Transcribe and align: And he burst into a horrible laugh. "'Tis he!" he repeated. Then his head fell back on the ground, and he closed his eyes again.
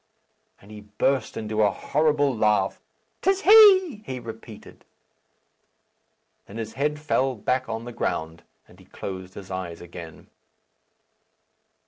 And 0.59 0.71
he 0.71 0.81
burst 0.81 1.37
into 1.37 1.61
a 1.61 1.69
horrible 1.69 2.35
laugh. 2.35 2.81
"'Tis 3.21 3.41
he!" 3.41 4.01
he 4.03 4.19
repeated. 4.19 4.83
Then 6.47 6.57
his 6.57 6.73
head 6.73 6.97
fell 6.99 7.35
back 7.35 7.69
on 7.69 7.85
the 7.85 7.91
ground, 7.93 8.41
and 8.67 8.79
he 8.79 8.85
closed 8.85 9.35
his 9.35 9.51
eyes 9.51 9.79
again. 9.79 10.25